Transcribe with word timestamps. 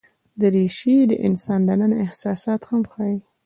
دریشي 0.41 0.95
د 1.09 1.11
انسان 1.27 1.59
دننه 1.67 1.95
احساسات 2.05 2.61
هم 2.69 2.81
ښيي. 2.91 3.17